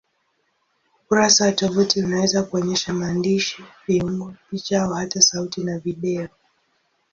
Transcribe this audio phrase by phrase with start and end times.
[1.03, 6.27] Ukurasa wa tovuti unaweza kuonyesha maandishi, viungo, picha au hata sauti na video.